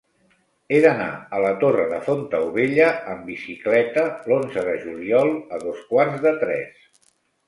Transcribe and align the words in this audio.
He 0.75 0.77
d'anar 0.83 1.07
a 1.39 1.41
la 1.41 1.49
Torre 1.63 1.83
de 1.91 1.99
Fontaubella 2.07 2.87
amb 3.11 3.27
bicicleta 3.31 4.05
l'onze 4.31 4.63
de 4.71 4.73
juliol 4.87 5.29
a 5.57 5.61
dos 5.67 5.85
quarts 5.93 6.25
de 6.25 6.33
tres. 6.45 6.81